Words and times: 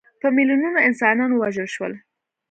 په 0.21 0.27
میلیونونو 0.35 0.79
انسانان 0.87 1.31
ووژل 1.33 1.67
شول. 1.75 1.93